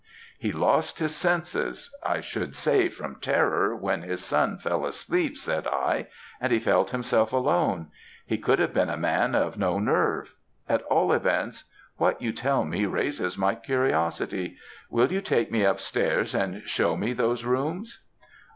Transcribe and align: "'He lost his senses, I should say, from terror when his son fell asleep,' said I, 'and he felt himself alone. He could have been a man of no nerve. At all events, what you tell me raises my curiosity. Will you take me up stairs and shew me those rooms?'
"'He 0.39 0.51
lost 0.51 0.97
his 0.97 1.15
senses, 1.15 1.95
I 2.03 2.21
should 2.21 2.55
say, 2.55 2.89
from 2.89 3.17
terror 3.17 3.75
when 3.75 4.01
his 4.01 4.23
son 4.25 4.57
fell 4.57 4.83
asleep,' 4.87 5.37
said 5.37 5.67
I, 5.67 6.07
'and 6.39 6.51
he 6.51 6.57
felt 6.57 6.89
himself 6.89 7.31
alone. 7.31 7.91
He 8.25 8.39
could 8.39 8.57
have 8.57 8.73
been 8.73 8.89
a 8.89 8.97
man 8.97 9.35
of 9.35 9.59
no 9.59 9.77
nerve. 9.77 10.33
At 10.67 10.81
all 10.85 11.11
events, 11.13 11.65
what 11.97 12.19
you 12.19 12.31
tell 12.33 12.65
me 12.65 12.87
raises 12.87 13.37
my 13.37 13.53
curiosity. 13.53 14.57
Will 14.89 15.11
you 15.11 15.21
take 15.21 15.51
me 15.51 15.63
up 15.67 15.79
stairs 15.79 16.33
and 16.33 16.67
shew 16.67 16.97
me 16.97 17.13
those 17.13 17.45
rooms?' 17.45 17.99